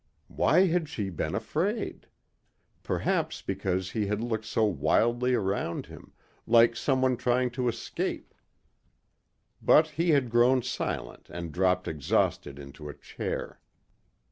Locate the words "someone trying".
6.75-7.51